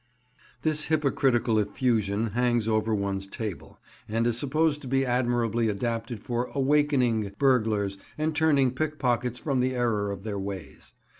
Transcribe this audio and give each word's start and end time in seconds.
This 0.63 0.85
hypocritical 0.85 1.59
effusion 1.59 2.31
hangs 2.31 2.67
over 2.67 2.91
one's 2.91 3.27
table, 3.27 3.77
and 4.09 4.25
is 4.25 4.35
supposed 4.35 4.81
to 4.81 4.87
be 4.87 5.05
admirably 5.05 5.69
adapted 5.69 6.23
for 6.23 6.49
"awakening" 6.55 7.33
burglars, 7.37 7.99
and 8.17 8.35
turning 8.35 8.71
pickpockets 8.71 9.37
from 9.37 9.59
the 9.59 9.75
error 9.75 10.09
of 10.09 10.23
their 10.23 10.39
ways. 10.39 10.95